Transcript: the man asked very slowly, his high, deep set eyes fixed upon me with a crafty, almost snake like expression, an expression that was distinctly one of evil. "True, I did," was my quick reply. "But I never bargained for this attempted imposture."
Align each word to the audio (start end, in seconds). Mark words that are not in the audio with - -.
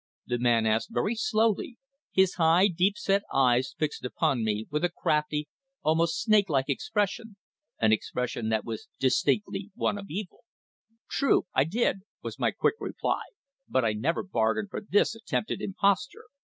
the 0.25 0.39
man 0.39 0.65
asked 0.65 0.89
very 0.91 1.13
slowly, 1.13 1.77
his 2.11 2.33
high, 2.33 2.67
deep 2.67 2.97
set 2.97 3.21
eyes 3.31 3.75
fixed 3.77 4.03
upon 4.03 4.43
me 4.43 4.65
with 4.71 4.83
a 4.83 4.89
crafty, 4.89 5.47
almost 5.83 6.19
snake 6.19 6.49
like 6.49 6.67
expression, 6.69 7.35
an 7.77 7.91
expression 7.91 8.49
that 8.49 8.65
was 8.65 8.87
distinctly 8.99 9.69
one 9.75 9.99
of 9.99 10.07
evil. 10.09 10.43
"True, 11.07 11.45
I 11.53 11.65
did," 11.65 11.99
was 12.23 12.39
my 12.39 12.49
quick 12.49 12.77
reply. 12.79 13.21
"But 13.69 13.85
I 13.85 13.93
never 13.93 14.23
bargained 14.23 14.71
for 14.71 14.81
this 14.81 15.13
attempted 15.13 15.61
imposture." 15.61 16.25